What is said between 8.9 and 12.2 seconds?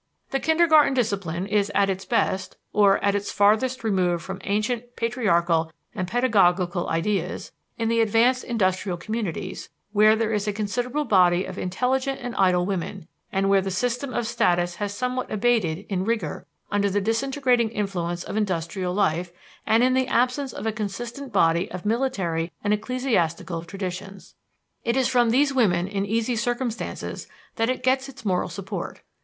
communities, where there is a considerable body of intelligent